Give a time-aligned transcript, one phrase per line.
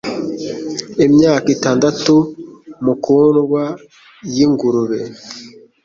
[1.05, 2.13] Imyaka itandatu
[2.85, 3.63] mukundwa
[4.33, 4.99] yingurube!